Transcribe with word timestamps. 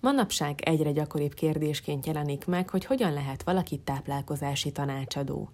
Manapság 0.00 0.60
egyre 0.60 0.92
gyakoribb 0.92 1.34
kérdésként 1.34 2.06
jelenik 2.06 2.46
meg, 2.46 2.68
hogy 2.68 2.84
hogyan 2.84 3.12
lehet 3.12 3.42
valaki 3.42 3.78
táplálkozási 3.78 4.72
tanácsadó. 4.72 5.50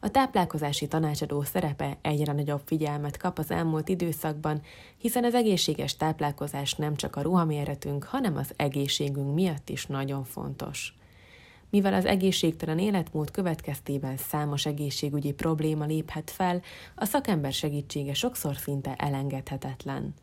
A 0.00 0.10
táplálkozási 0.10 0.86
tanácsadó 0.86 1.42
szerepe 1.42 1.98
egyre 2.02 2.32
nagyobb 2.32 2.62
figyelmet 2.64 3.16
kap 3.16 3.38
az 3.38 3.50
elmúlt 3.50 3.88
időszakban, 3.88 4.62
hiszen 4.96 5.24
az 5.24 5.34
egészséges 5.34 5.96
táplálkozás 5.96 6.74
nem 6.74 6.96
csak 6.96 7.16
a 7.16 7.22
ruhaméretünk, 7.22 8.04
hanem 8.04 8.36
az 8.36 8.52
egészségünk 8.56 9.34
miatt 9.34 9.68
is 9.68 9.86
nagyon 9.86 10.24
fontos. 10.24 10.94
Mivel 11.70 11.94
az 11.94 12.04
egészségtelen 12.04 12.78
életmód 12.78 13.30
következtében 13.30 14.16
számos 14.16 14.66
egészségügyi 14.66 15.32
probléma 15.32 15.84
léphet 15.84 16.30
fel, 16.30 16.62
a 16.94 17.04
szakember 17.04 17.52
segítsége 17.52 18.14
sokszor 18.14 18.56
szinte 18.56 18.94
elengedhetetlen. 18.94 20.14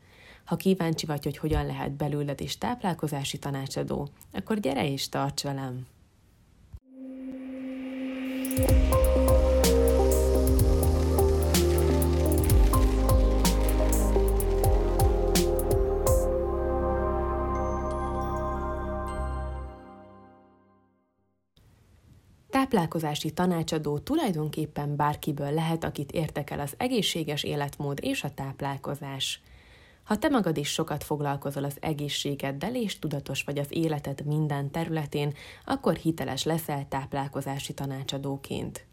Ha 0.46 0.56
kíváncsi 0.56 1.06
vagy, 1.06 1.24
hogy 1.24 1.38
hogyan 1.38 1.66
lehet 1.66 1.92
belőled 1.92 2.42
is 2.42 2.58
táplálkozási 2.58 3.40
tanácsadó, 3.40 4.10
akkor 4.32 4.60
gyere 4.60 4.92
és 4.92 5.10
tarts 5.10 5.44
velem! 5.44 5.88
Táplálkozási 22.50 23.32
tanácsadó 23.32 24.00
tulajdonképpen 24.00 24.96
bárkiből 24.96 25.52
lehet, 25.52 25.84
akit 25.84 26.12
értekel 26.12 26.60
az 26.60 26.74
egészséges 26.78 27.44
életmód 27.44 28.00
és 28.02 28.24
a 28.24 28.34
táplálkozás. 28.34 29.42
Ha 30.06 30.18
te 30.18 30.30
magad 30.30 30.58
is 30.58 30.70
sokat 30.70 31.04
foglalkozol 31.04 31.64
az 31.64 31.78
egészségeddel 31.80 32.76
és 32.76 33.00
tudatos 33.00 33.44
vagy 33.44 33.58
az 33.58 33.68
életed 33.70 34.26
minden 34.26 34.72
területén, 34.72 35.34
akkor 35.66 35.96
hiteles 35.96 36.44
leszel 36.44 36.86
táplálkozási 36.88 37.74
tanácsadóként. 37.74 38.86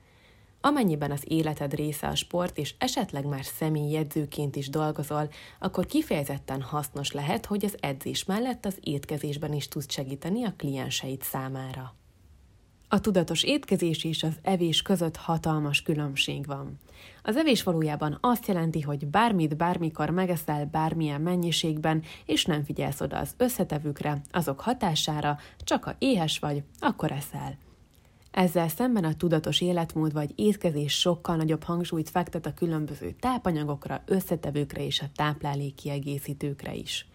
Amennyiben 0.61 1.11
az 1.11 1.25
életed 1.27 1.75
része 1.75 2.07
a 2.07 2.15
sport, 2.15 2.59
és 2.59 2.75
esetleg 2.79 3.27
már 3.27 3.45
személyjegyzőként 3.45 4.57
is 4.57 4.69
dolgozol, 4.69 5.29
akkor 5.59 5.87
kifejezetten 5.87 6.63
hasznos 6.63 7.13
lehet, 7.13 7.47
hogy 7.47 7.65
az 7.65 7.77
edzés 7.81 8.25
mellett 8.25 8.65
az 8.65 8.79
étkezésben 8.81 9.53
is 9.53 9.69
tudsz 9.69 9.93
segíteni 9.93 10.45
a 10.45 10.55
klienseid 10.57 11.23
számára. 11.23 11.95
A 12.95 13.01
tudatos 13.01 13.43
étkezés 13.43 14.05
és 14.05 14.23
az 14.23 14.39
evés 14.43 14.83
között 14.83 15.17
hatalmas 15.17 15.83
különbség 15.83 16.47
van. 16.47 16.79
Az 17.23 17.37
evés 17.37 17.63
valójában 17.63 18.19
azt 18.21 18.47
jelenti, 18.47 18.81
hogy 18.81 19.07
bármit 19.07 19.57
bármikor 19.57 20.11
megeszel 20.11 20.67
bármilyen 20.67 21.21
mennyiségben, 21.21 22.03
és 22.27 22.45
nem 22.45 22.65
figyelsz 22.65 23.01
oda 23.01 23.19
az 23.19 23.35
összetevőkre, 23.37 24.21
azok 24.31 24.61
hatására, 24.61 25.39
csak 25.59 25.85
ha 25.85 25.95
éhes 25.99 26.39
vagy, 26.39 26.63
akkor 26.79 27.13
eszel. 27.13 27.59
Ezzel 28.31 28.69
szemben 28.69 29.05
a 29.05 29.17
tudatos 29.17 29.61
életmód 29.61 30.13
vagy 30.13 30.33
étkezés 30.35 30.99
sokkal 30.99 31.37
nagyobb 31.37 31.63
hangsúlyt 31.63 32.11
fektet 32.11 32.47
a 32.47 32.55
különböző 32.55 33.11
tápanyagokra, 33.21 34.03
összetevőkre 34.07 34.85
és 34.85 35.01
a 35.01 35.11
táplálékkiegészítőkre 35.15 36.75
is. 36.75 37.07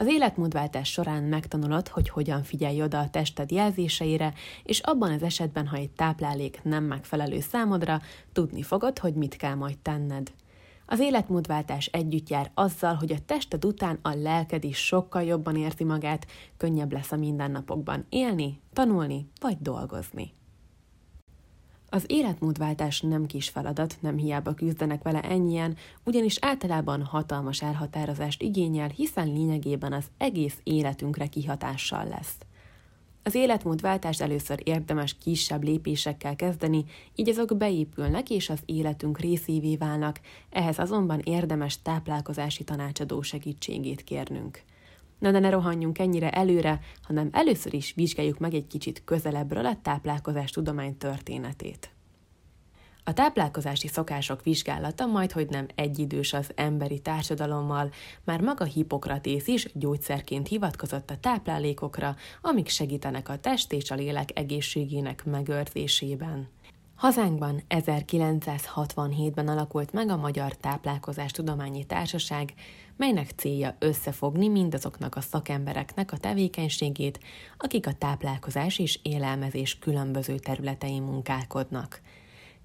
Az 0.00 0.06
életmódváltás 0.06 0.90
során 0.90 1.22
megtanulod, 1.22 1.88
hogy 1.88 2.08
hogyan 2.08 2.42
figyelj 2.42 2.82
oda 2.82 2.98
a 2.98 3.10
tested 3.10 3.50
jelzéseire, 3.50 4.32
és 4.62 4.80
abban 4.80 5.12
az 5.12 5.22
esetben, 5.22 5.66
ha 5.66 5.76
egy 5.76 5.90
táplálék 5.90 6.60
nem 6.62 6.84
megfelelő 6.84 7.40
számodra, 7.40 8.00
tudni 8.32 8.62
fogod, 8.62 8.98
hogy 8.98 9.14
mit 9.14 9.36
kell 9.36 9.54
majd 9.54 9.78
tenned. 9.78 10.32
Az 10.86 11.00
életmódváltás 11.00 11.86
együtt 11.86 12.28
jár 12.28 12.50
azzal, 12.54 12.94
hogy 12.94 13.12
a 13.12 13.24
tested 13.26 13.64
után 13.64 13.98
a 14.02 14.14
lelked 14.14 14.64
is 14.64 14.78
sokkal 14.78 15.22
jobban 15.22 15.56
érzi 15.56 15.84
magát, 15.84 16.26
könnyebb 16.56 16.92
lesz 16.92 17.12
a 17.12 17.16
mindennapokban 17.16 18.06
élni, 18.08 18.60
tanulni 18.72 19.30
vagy 19.40 19.56
dolgozni. 19.58 20.32
Az 21.92 22.04
életmódváltás 22.06 23.00
nem 23.00 23.26
kis 23.26 23.48
feladat, 23.48 23.96
nem 24.00 24.16
hiába 24.16 24.54
küzdenek 24.54 25.02
vele 25.02 25.20
ennyien, 25.20 25.76
ugyanis 26.04 26.36
általában 26.40 27.04
hatalmas 27.04 27.62
elhatározást 27.62 28.42
igényel, 28.42 28.88
hiszen 28.88 29.26
lényegében 29.26 29.92
az 29.92 30.04
egész 30.18 30.58
életünkre 30.62 31.26
kihatással 31.26 32.08
lesz. 32.08 32.36
Az 33.22 33.34
életmódváltást 33.34 34.20
először 34.20 34.60
érdemes 34.64 35.16
kisebb 35.18 35.62
lépésekkel 35.62 36.36
kezdeni, 36.36 36.84
így 37.14 37.28
azok 37.28 37.56
beépülnek 37.56 38.30
és 38.30 38.50
az 38.50 38.60
életünk 38.64 39.18
részévé 39.18 39.76
válnak, 39.76 40.20
ehhez 40.50 40.78
azonban 40.78 41.18
érdemes 41.18 41.82
táplálkozási 41.82 42.64
tanácsadó 42.64 43.22
segítségét 43.22 44.04
kérnünk. 44.04 44.62
Na 45.20 45.30
de 45.30 45.38
ne 45.38 45.50
rohanjunk 45.50 45.98
ennyire 45.98 46.30
előre, 46.30 46.80
hanem 47.02 47.28
először 47.32 47.74
is 47.74 47.92
vizsgáljuk 47.94 48.38
meg 48.38 48.54
egy 48.54 48.66
kicsit 48.66 49.02
közelebbről 49.04 49.66
a 49.66 49.78
táplálkozás 49.82 50.50
tudomány 50.50 50.96
történetét. 50.96 51.90
A 53.04 53.12
táplálkozási 53.12 53.88
szokások 53.88 54.42
vizsgálata 54.42 55.06
majd, 55.06 55.32
hogy 55.32 55.48
nem 55.48 55.66
egyidős 55.74 56.32
az 56.32 56.50
emberi 56.54 56.98
társadalommal, 56.98 57.90
már 58.24 58.40
maga 58.40 58.64
Hippokratész 58.64 59.46
is 59.46 59.68
gyógyszerként 59.72 60.48
hivatkozott 60.48 61.10
a 61.10 61.18
táplálékokra, 61.18 62.16
amik 62.42 62.68
segítenek 62.68 63.28
a 63.28 63.38
test 63.38 63.72
és 63.72 63.90
a 63.90 63.94
lélek 63.94 64.38
egészségének 64.38 65.24
megőrzésében. 65.24 66.48
Hazánkban 67.00 67.62
1967-ben 67.68 69.48
alakult 69.48 69.92
meg 69.92 70.08
a 70.08 70.16
Magyar 70.16 70.56
Táplálkozás 70.56 71.30
Tudományi 71.30 71.84
Társaság, 71.84 72.52
melynek 72.96 73.30
célja 73.36 73.76
összefogni 73.78 74.48
mindazoknak 74.48 75.16
a 75.16 75.20
szakembereknek 75.20 76.12
a 76.12 76.16
tevékenységét, 76.16 77.20
akik 77.58 77.86
a 77.86 77.92
táplálkozás 77.92 78.78
és 78.78 78.98
élelmezés 79.02 79.78
különböző 79.78 80.38
területein 80.38 81.02
munkálkodnak. 81.02 82.00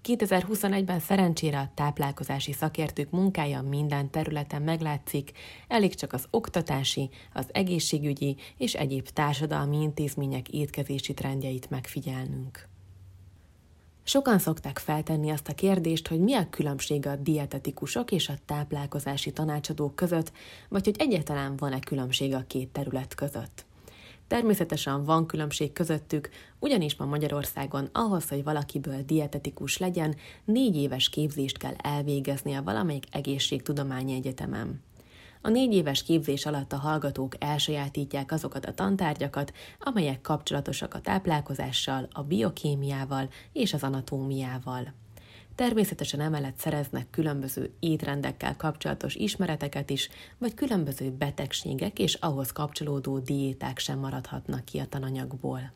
2021-ben 0.03 0.99
szerencsére 0.99 1.59
a 1.59 1.71
táplálkozási 1.73 2.53
szakértők 2.53 3.09
munkája 3.09 3.61
minden 3.61 4.09
területen 4.09 4.61
meglátszik, 4.61 5.31
elég 5.67 5.95
csak 5.95 6.13
az 6.13 6.27
oktatási, 6.29 7.09
az 7.33 7.47
egészségügyi 7.51 8.35
és 8.57 8.73
egyéb 8.73 9.09
társadalmi 9.09 9.81
intézmények 9.81 10.49
étkezési 10.49 11.13
trendjeit 11.13 11.69
megfigyelnünk. 11.69 12.73
Sokan 14.07 14.39
szokták 14.39 14.77
feltenni 14.77 15.29
azt 15.29 15.47
a 15.47 15.53
kérdést, 15.53 16.07
hogy 16.07 16.19
mi 16.19 16.33
a 16.33 16.49
különbség 16.49 17.07
a 17.07 17.15
dietetikusok 17.15 18.11
és 18.11 18.29
a 18.29 18.33
táplálkozási 18.45 19.31
tanácsadók 19.31 19.95
között, 19.95 20.31
vagy 20.69 20.85
hogy 20.85 20.95
egyáltalán 20.97 21.55
van-e 21.55 21.79
különbség 21.79 22.33
a 22.33 22.43
két 22.47 22.69
terület 22.69 23.15
között. 23.15 23.65
Természetesen 24.27 25.03
van 25.03 25.25
különbség 25.25 25.73
közöttük, 25.73 26.29
ugyanis 26.59 26.95
ma 26.95 27.05
Magyarországon 27.05 27.89
ahhoz, 27.91 28.29
hogy 28.29 28.43
valakiből 28.43 29.01
dietetikus 29.01 29.77
legyen, 29.77 30.15
négy 30.43 30.75
éves 30.75 31.09
képzést 31.09 31.57
kell 31.57 31.75
elvégeznie 31.77 32.61
valamelyik 32.61 33.05
egészségtudományi 33.11 34.13
egyetemen. 34.13 34.81
A 35.45 35.49
négy 35.49 35.73
éves 35.73 36.03
képzés 36.03 36.45
alatt 36.45 36.73
a 36.73 36.77
hallgatók 36.77 37.33
elsajátítják 37.39 38.31
azokat 38.31 38.65
a 38.65 38.73
tantárgyakat, 38.73 39.53
amelyek 39.79 40.21
kapcsolatosak 40.21 40.93
a 40.93 41.01
táplálkozással, 41.01 42.07
a 42.11 42.23
biokémiával 42.23 43.29
és 43.53 43.73
az 43.73 43.83
anatómiával. 43.83 44.93
Természetesen 45.55 46.19
emellett 46.19 46.57
szereznek 46.57 47.09
különböző 47.09 47.73
étrendekkel 47.79 48.55
kapcsolatos 48.55 49.15
ismereteket 49.15 49.89
is, 49.89 50.09
vagy 50.37 50.53
különböző 50.53 51.11
betegségek 51.11 51.99
és 51.99 52.13
ahhoz 52.13 52.51
kapcsolódó 52.51 53.19
diéták 53.19 53.79
sem 53.79 53.99
maradhatnak 53.99 54.65
ki 54.65 54.79
a 54.79 54.85
tananyagból. 54.85 55.73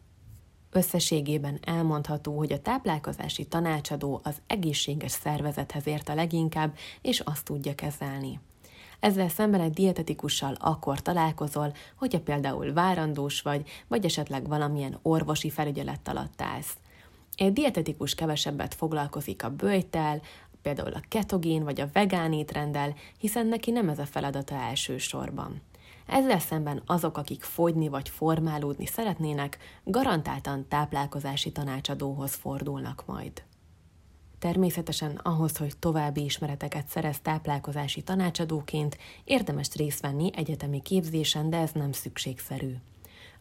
Összességében 0.72 1.60
elmondható, 1.62 2.38
hogy 2.38 2.52
a 2.52 2.62
táplálkozási 2.62 3.46
tanácsadó 3.46 4.22
az 4.24 4.42
egészséges 4.48 5.12
szervezethez 5.12 5.88
ért 5.88 6.10
a 6.10 6.16
leginkább, 6.16 6.78
és 7.02 7.20
azt 7.20 7.46
tudja 7.46 7.76
kezelni. 7.76 8.40
Ezzel 9.00 9.30
szemben 9.30 9.62
egy 9.62 9.74
dietetikussal 9.74 10.56
akkor 10.60 11.02
találkozol, 11.02 11.74
hogyha 11.98 12.20
például 12.20 12.74
várandós 12.74 13.42
vagy, 13.42 13.70
vagy 13.88 14.06
esetleg 14.06 14.48
valamilyen 14.48 15.00
orvosi 15.02 15.50
felügyelet 15.50 16.08
alatt 16.08 16.42
állsz. 16.42 16.78
Egy 17.36 17.54
dietetikus 17.54 18.16
kevesebbet 18.16 18.74
foglalkozik 18.74 19.44
a 19.44 19.50
bőjtel, 19.50 20.22
például 20.62 20.94
a 20.94 21.04
ketogén 21.08 21.64
vagy 21.64 21.82
a 21.82 21.90
vegán 21.94 22.34
étrenddel, 22.34 22.96
hiszen 23.18 23.48
neki 23.48 23.72
nem 23.72 23.90
ez 23.90 24.00
a 24.00 24.06
feladata 24.06 24.56
elsősorban. 24.56 25.62
Ezzel 26.06 26.40
szemben 26.40 26.82
azok, 26.86 27.18
akik 27.18 27.44
fogyni 27.44 27.88
vagy 27.88 28.10
formálódni 28.10 28.86
szeretnének, 28.86 29.58
garantáltan 29.84 30.68
táplálkozási 30.68 31.52
tanácsadóhoz 31.52 32.34
fordulnak 32.34 33.04
majd. 33.06 33.44
Természetesen 34.40 35.20
ahhoz, 35.24 35.58
hogy 35.58 35.78
további 35.80 36.24
ismereteket 36.24 36.88
szerez 36.88 37.20
táplálkozási 37.20 38.02
tanácsadóként, 38.02 38.98
érdemes 39.24 39.68
részt 39.76 40.02
venni 40.02 40.30
egyetemi 40.36 40.82
képzésen, 40.82 41.50
de 41.50 41.58
ez 41.58 41.72
nem 41.72 41.92
szükségszerű. 41.92 42.76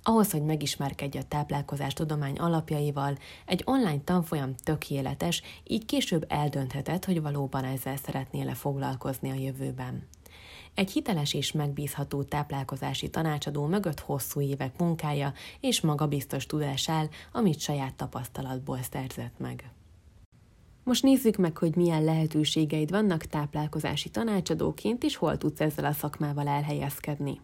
Ahhoz, 0.03 0.31
hogy 0.31 0.43
megismerkedj 0.43 1.19
a 1.19 1.23
táplálkozás 1.23 1.93
tudomány 1.93 2.37
alapjaival, 2.37 3.19
egy 3.47 3.63
online 3.65 4.01
tanfolyam 4.05 4.55
tökéletes, 4.55 5.43
így 5.65 5.85
később 5.85 6.25
eldöntheted, 6.29 7.05
hogy 7.05 7.23
valóban 7.23 7.65
ezzel 7.65 7.97
szeretnél-e 7.97 8.55
foglalkozni 8.55 9.31
a 9.31 9.35
jövőben. 9.35 10.07
Egy 10.75 10.91
hiteles 10.91 11.35
és 11.35 11.53
megbízható 11.53 12.23
táplálkozási 12.23 13.11
tanácsadó 13.11 13.67
mögött 13.67 14.01
hosszú 14.01 14.41
évek 14.41 14.79
munkája 14.79 15.33
és 15.61 15.81
magabiztos 15.81 16.47
tudás 16.47 16.89
áll, 16.89 17.09
amit 17.33 17.61
saját 17.61 17.95
tapasztalatból 17.95 18.79
szerzett 18.91 19.39
meg. 19.39 19.71
Most 20.89 21.03
nézzük 21.03 21.37
meg, 21.37 21.57
hogy 21.57 21.77
milyen 21.77 22.05
lehetőségeid 22.05 22.91
vannak 22.91 23.23
táplálkozási 23.25 24.09
tanácsadóként, 24.09 25.05
és 25.05 25.17
hol 25.17 25.39
tudsz 25.39 25.61
ezzel 25.61 25.85
a 25.85 25.93
szakmával 25.93 26.49
elhelyezkedni. 26.49 27.41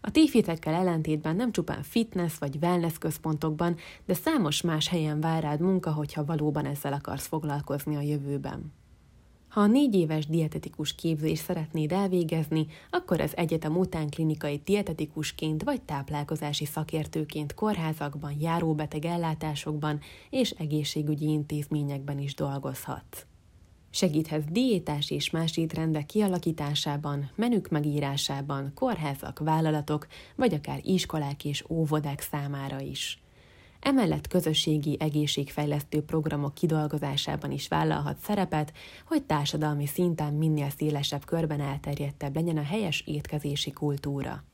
A 0.00 0.10
tévhitekkel 0.10 0.74
ellentétben 0.74 1.36
nem 1.36 1.52
csupán 1.52 1.82
fitness 1.82 2.38
vagy 2.38 2.58
wellness 2.62 2.98
központokban, 2.98 3.76
de 4.06 4.14
számos 4.14 4.60
más 4.60 4.88
helyen 4.88 5.20
vár 5.20 5.42
rád 5.42 5.60
munka, 5.60 5.92
hogyha 5.92 6.24
valóban 6.24 6.64
ezzel 6.64 6.92
akarsz 6.92 7.26
foglalkozni 7.26 7.96
a 7.96 8.00
jövőben. 8.00 8.72
Ha 9.48 9.60
a 9.60 9.66
négy 9.66 9.94
éves 9.94 10.26
dietetikus 10.26 10.94
képzést 10.94 11.42
szeretnéd 11.42 11.92
elvégezni, 11.92 12.66
akkor 12.90 13.20
az 13.20 13.36
egyetem 13.36 13.76
után 13.76 14.08
klinikai 14.08 14.60
dietetikusként 14.64 15.62
vagy 15.62 15.82
táplálkozási 15.82 16.64
szakértőként 16.64 17.54
kórházakban, 17.54 18.36
járóbeteg 18.40 19.04
ellátásokban 19.04 20.00
és 20.30 20.50
egészségügyi 20.50 21.28
intézményekben 21.28 22.18
is 22.18 22.34
dolgozhatsz. 22.34 23.26
Segíthetsz 23.90 24.44
diétás 24.50 25.10
és 25.10 25.30
más 25.30 25.56
étrendek 25.56 26.06
kialakításában, 26.06 27.30
menük 27.34 27.68
megírásában, 27.68 28.72
kórházak, 28.74 29.38
vállalatok, 29.38 30.06
vagy 30.36 30.54
akár 30.54 30.80
iskolák 30.82 31.44
és 31.44 31.64
óvodák 31.68 32.20
számára 32.20 32.80
is. 32.80 33.22
Emellett 33.80 34.26
közösségi 34.26 34.96
egészségfejlesztő 35.00 36.02
programok 36.02 36.54
kidolgozásában 36.54 37.50
is 37.50 37.68
vállalhat 37.68 38.18
szerepet, 38.18 38.72
hogy 39.06 39.22
társadalmi 39.22 39.86
szinten 39.86 40.34
minél 40.34 40.70
szélesebb 40.70 41.24
körben 41.24 41.60
elterjedtebb 41.60 42.34
legyen 42.34 42.56
a 42.56 42.62
helyes 42.62 43.02
étkezési 43.06 43.70
kultúra. 43.70 44.44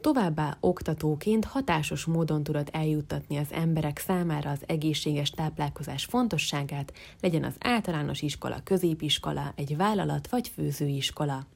Továbbá 0.00 0.56
oktatóként 0.60 1.44
hatásos 1.44 2.04
módon 2.04 2.42
tudod 2.42 2.68
eljuttatni 2.72 3.36
az 3.36 3.52
emberek 3.52 3.98
számára 3.98 4.50
az 4.50 4.62
egészséges 4.66 5.30
táplálkozás 5.30 6.04
fontosságát, 6.04 6.92
legyen 7.20 7.44
az 7.44 7.54
általános 7.58 8.22
iskola, 8.22 8.60
középiskola, 8.64 9.52
egy 9.56 9.76
vállalat 9.76 10.28
vagy 10.28 10.48
főzőiskola. 10.48 11.46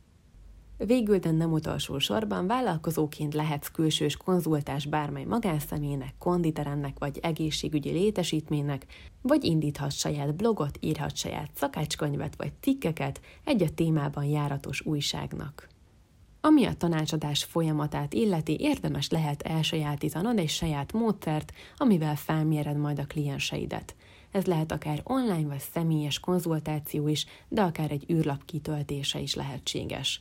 Végül, 0.87 1.19
de 1.19 1.31
nem 1.31 1.53
utolsó 1.53 1.99
sorban 1.99 2.47
vállalkozóként 2.47 3.35
lehetsz 3.35 3.69
külsős 3.69 4.17
konzultás 4.17 4.87
bármely 4.87 5.25
magánszemélynek, 5.25 6.15
konditerennek 6.19 6.99
vagy 6.99 7.19
egészségügyi 7.23 7.91
létesítménynek, 7.91 8.87
vagy 9.23 9.44
indíthatsz 9.44 9.94
saját 9.94 10.35
blogot, 10.35 10.79
írhatsz 10.81 11.19
saját 11.19 11.50
szakácskönyvet 11.55 12.37
vagy 12.37 12.53
cikkeket 12.61 13.21
egy 13.44 13.62
a 13.62 13.71
témában 13.75 14.25
járatos 14.25 14.87
újságnak. 14.87 15.69
Ami 16.41 16.65
a 16.65 16.75
tanácsadás 16.75 17.44
folyamatát 17.44 18.15
illeti, 18.15 18.56
érdemes 18.61 19.11
lehet 19.11 19.43
elsajátítanod 19.43 20.38
egy 20.38 20.49
saját 20.49 20.93
módszert, 20.93 21.53
amivel 21.76 22.17
felméred 22.17 22.76
majd 22.76 22.99
a 22.99 23.06
klienseidet. 23.06 23.94
Ez 24.31 24.44
lehet 24.44 24.73
akár 24.73 25.00
online 25.05 25.49
vagy 25.49 25.62
személyes 25.73 26.21
konzultáció 26.21 27.09
is, 27.09 27.26
de 27.49 27.62
akár 27.62 27.91
egy 27.91 28.11
űrlap 28.11 28.44
kitöltése 28.44 29.19
is 29.21 29.35
lehetséges. 29.35 30.21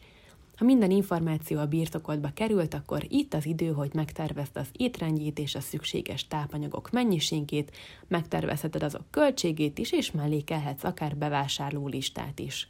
Ha 0.59 0.65
minden 0.65 0.91
információ 0.91 1.59
a 1.59 1.65
birtokodba 1.65 2.29
került, 2.33 2.73
akkor 2.73 3.05
itt 3.07 3.33
az 3.33 3.45
idő, 3.45 3.71
hogy 3.71 3.93
megtervezd 3.93 4.57
az 4.57 4.67
étrendjét 4.71 5.39
és 5.39 5.55
a 5.55 5.59
szükséges 5.59 6.27
tápanyagok 6.27 6.91
mennyiségét, 6.91 7.77
megtervezheted 8.07 8.83
azok 8.83 9.11
költségét 9.11 9.77
is, 9.77 9.91
és 9.91 10.11
mellékelhetsz 10.11 10.83
akár 10.83 11.17
bevásárló 11.17 11.87
listát 11.87 12.39
is. 12.39 12.69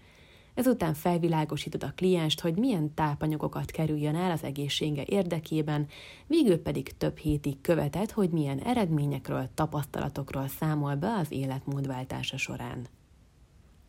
Ezután 0.54 0.94
felvilágosítod 0.94 1.84
a 1.84 1.94
klienst, 1.96 2.40
hogy 2.40 2.58
milyen 2.58 2.94
tápanyagokat 2.94 3.72
kerüljön 3.72 4.16
el 4.16 4.32
az 4.32 4.44
egészsége 4.44 5.04
érdekében, 5.06 5.88
végül 6.28 6.58
pedig 6.58 6.98
több 6.98 7.18
hétig 7.18 7.62
követed, 7.62 8.12
hogy 8.12 8.30
milyen 8.30 8.60
eredményekről, 8.60 9.50
tapasztalatokról 9.54 10.48
számol 10.48 10.96
be 10.96 11.14
az 11.14 11.32
életmódváltása 11.32 12.38
során. 12.38 12.88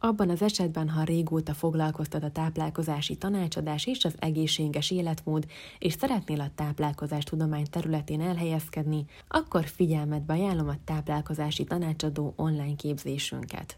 Abban 0.03 0.31
az 0.31 0.43
esetben, 0.43 0.89
ha 0.89 1.03
régóta 1.03 1.55
foglalkoztat 1.55 2.23
a 2.23 2.31
táplálkozási 2.31 3.17
tanácsadás 3.17 3.87
és 3.87 4.05
az 4.05 4.15
egészséges 4.19 4.91
életmód, 4.91 5.47
és 5.79 5.93
szeretnél 5.93 6.41
a 6.41 6.51
táplálkozás 6.55 7.25
tudomány 7.25 7.67
területén 7.71 8.21
elhelyezkedni, 8.21 9.05
akkor 9.29 9.65
figyelmetbe 9.65 10.33
ajánlom 10.33 10.69
a 10.69 10.85
táplálkozási 10.85 11.65
tanácsadó 11.65 12.33
online 12.37 12.75
képzésünket. 12.77 13.77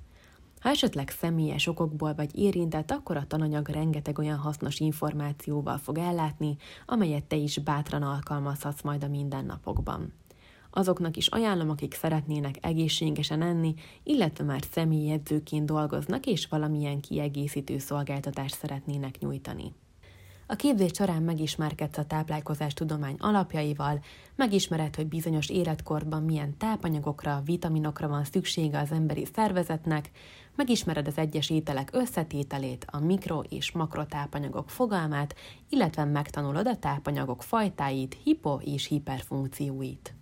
Ha 0.60 0.68
esetleg 0.68 1.10
személyes 1.10 1.66
okokból 1.66 2.14
vagy 2.14 2.38
érintett, 2.38 2.90
akkor 2.90 3.16
a 3.16 3.26
tananyag 3.26 3.68
rengeteg 3.68 4.18
olyan 4.18 4.38
hasznos 4.38 4.80
információval 4.80 5.78
fog 5.78 5.98
ellátni, 5.98 6.56
amelyet 6.86 7.24
te 7.24 7.36
is 7.36 7.58
bátran 7.58 8.02
alkalmazhatsz 8.02 8.82
majd 8.82 9.04
a 9.04 9.08
mindennapokban. 9.08 10.12
Azoknak 10.74 11.16
is 11.16 11.26
ajánlom, 11.26 11.70
akik 11.70 11.94
szeretnének 11.94 12.54
egészségesen 12.60 13.42
enni, 13.42 13.74
illetve 14.02 14.44
már 14.44 14.62
személyedzőként 14.70 15.66
dolgoznak 15.66 16.26
és 16.26 16.46
valamilyen 16.46 17.00
kiegészítő 17.00 17.78
szolgáltatást 17.78 18.54
szeretnének 18.54 19.18
nyújtani. 19.18 19.72
A 20.46 20.56
képzés 20.56 20.90
során 20.94 21.22
megismerkedsz 21.22 21.98
a 21.98 22.04
táplálkozás 22.04 22.74
tudomány 22.74 23.16
alapjaival, 23.18 24.00
megismered, 24.36 24.94
hogy 24.96 25.06
bizonyos 25.06 25.48
életkorban 25.48 26.22
milyen 26.22 26.56
tápanyagokra, 26.56 27.42
vitaminokra 27.44 28.08
van 28.08 28.24
szüksége 28.24 28.78
az 28.78 28.92
emberi 28.92 29.26
szervezetnek, 29.34 30.10
megismered 30.56 31.06
az 31.06 31.18
egyes 31.18 31.50
ételek 31.50 31.90
összetételét, 31.92 32.86
a 32.90 32.98
mikro- 32.98 33.52
és 33.52 33.72
makrotápanyagok 33.72 34.70
fogalmát, 34.70 35.34
illetve 35.68 36.04
megtanulod 36.04 36.66
a 36.66 36.76
tápanyagok 36.76 37.42
fajtáit, 37.42 38.16
hipo- 38.24 38.62
és 38.62 38.86
hiperfunkcióit. 38.86 40.14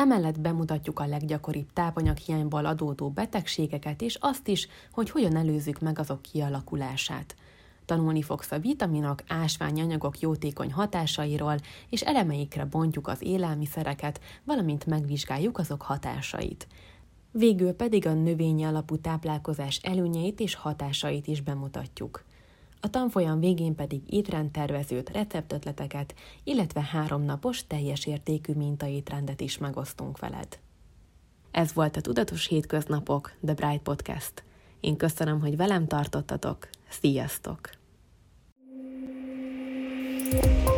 Emellett 0.00 0.40
bemutatjuk 0.40 1.00
a 1.00 1.06
leggyakoribb 1.06 1.72
tápanyaghiányból 1.72 2.64
adódó 2.64 3.10
betegségeket, 3.10 4.02
és 4.02 4.14
azt 4.20 4.48
is, 4.48 4.68
hogy 4.92 5.10
hogyan 5.10 5.36
előzzük 5.36 5.80
meg 5.80 5.98
azok 5.98 6.22
kialakulását. 6.22 7.36
Tanulni 7.84 8.22
fogsz 8.22 8.50
a 8.50 8.58
vitaminok, 8.58 9.22
ásványanyagok 9.28 10.18
jótékony 10.20 10.72
hatásairól, 10.72 11.56
és 11.88 12.00
elemeikre 12.02 12.64
bontjuk 12.64 13.08
az 13.08 13.22
élelmiszereket, 13.22 14.20
valamint 14.44 14.86
megvizsgáljuk 14.86 15.58
azok 15.58 15.82
hatásait. 15.82 16.66
Végül 17.30 17.72
pedig 17.72 18.06
a 18.06 18.12
növényi 18.12 18.64
alapú 18.64 18.96
táplálkozás 18.96 19.80
előnyeit 19.82 20.40
és 20.40 20.54
hatásait 20.54 21.26
is 21.26 21.40
bemutatjuk 21.40 22.24
a 22.80 22.90
tanfolyam 22.90 23.40
végén 23.40 23.74
pedig 23.74 24.02
étrendtervezőt, 24.06 25.10
receptötleteket, 25.10 26.14
illetve 26.44 26.80
háromnapos 26.80 27.66
teljes 27.66 28.06
értékű 28.06 28.52
mintaétrendet 28.52 29.40
is 29.40 29.58
megosztunk 29.58 30.18
veled. 30.18 30.58
Ez 31.50 31.72
volt 31.72 31.96
a 31.96 32.00
Tudatos 32.00 32.46
Hétköznapok 32.46 33.32
The 33.44 33.54
Bright 33.54 33.82
Podcast. 33.82 34.44
Én 34.80 34.96
köszönöm, 34.96 35.40
hogy 35.40 35.56
velem 35.56 35.86
tartottatok. 35.86 36.68
Sziasztok! 36.88 37.78
thank 40.30 40.44
you 40.44 40.69